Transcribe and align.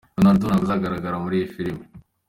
Ronaldo 0.17 0.43
ntabwo 0.45 0.63
azagaragara 0.65 1.15
muri 1.23 1.35
iyi 1.39 1.47
film. 1.53 1.77